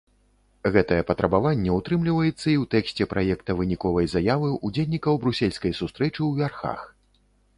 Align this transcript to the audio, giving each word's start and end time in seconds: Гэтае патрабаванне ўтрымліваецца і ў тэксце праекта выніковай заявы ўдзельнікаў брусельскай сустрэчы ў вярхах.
Гэтае 0.75 0.97
патрабаванне 1.09 1.75
ўтрымліваецца 1.79 2.31
і 2.51 2.55
ў 2.61 2.69
тэксце 2.73 3.07
праекта 3.13 3.55
выніковай 3.61 4.09
заявы 4.15 4.49
ўдзельнікаў 4.69 5.13
брусельскай 5.27 5.77
сустрэчы 5.81 6.17
ў 6.25 6.29
вярхах. 6.45 6.79